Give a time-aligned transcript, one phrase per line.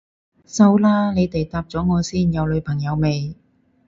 [0.47, 3.35] 收啦，你哋答咗我先，有女朋友未？